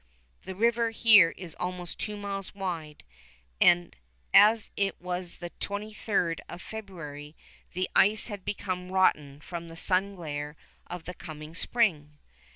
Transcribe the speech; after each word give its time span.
The 0.45 0.55
river 0.55 0.89
here 0.89 1.29
is 1.37 1.53
almost 1.59 1.99
two 1.99 2.17
miles 2.17 2.55
wide, 2.55 3.03
and 3.61 3.95
as 4.33 4.71
it 4.75 4.99
was 4.99 5.35
the 5.37 5.51
23d 5.59 6.39
of 6.49 6.59
February, 6.59 7.35
the 7.73 7.87
ice 7.95 8.25
had 8.25 8.43
become 8.43 8.91
rotten 8.91 9.41
from 9.41 9.67
the 9.67 9.77
sun 9.77 10.15
glare 10.15 10.57
of 10.87 11.03
the 11.05 11.13
coming 11.13 11.53
spring. 11.53 12.17